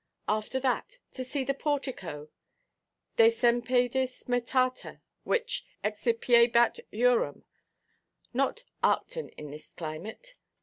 After 0.27 0.59
that, 0.61 0.97
to 1.11 1.23
see 1.23 1.43
the 1.43 1.53
portico, 1.53 2.29
"decempedis 3.17 4.23
metata," 4.27 4.99
which 5.25 5.63
"excipiebat 5.83 6.79
Eurum"—not 6.91 8.63
Arcton 8.83 9.29
in 9.37 9.51
this 9.51 9.71
climate. 9.73 10.33